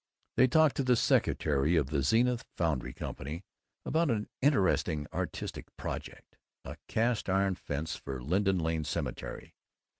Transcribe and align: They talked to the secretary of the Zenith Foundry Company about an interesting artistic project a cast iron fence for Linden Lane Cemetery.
They 0.35 0.47
talked 0.47 0.77
to 0.77 0.83
the 0.83 0.95
secretary 0.95 1.75
of 1.75 1.91
the 1.91 2.01
Zenith 2.01 2.43
Foundry 2.57 2.91
Company 2.91 3.43
about 3.85 4.09
an 4.09 4.29
interesting 4.41 5.05
artistic 5.13 5.67
project 5.77 6.37
a 6.65 6.77
cast 6.87 7.29
iron 7.29 7.53
fence 7.53 7.97
for 7.97 8.19
Linden 8.19 8.57
Lane 8.57 8.83
Cemetery. 8.83 9.53